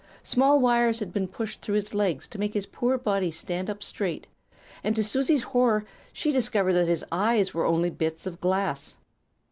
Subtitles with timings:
[0.23, 3.83] Small wires had been pushed through his legs to make his poor body stand up
[3.83, 4.25] straight,
[4.83, 8.97] and to Susie's horror she discovered that his eyes were only bits of glass!